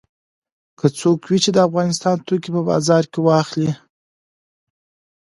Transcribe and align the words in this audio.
که 0.79 0.87
څوک 0.99 1.19
وي 1.29 1.37
چې 1.43 1.49
د 1.53 1.57
افغانستان 1.67 2.15
توکي 2.27 2.49
په 2.55 2.61
بازار 2.69 3.03
کې 3.11 3.19
واخلي. 3.27 3.71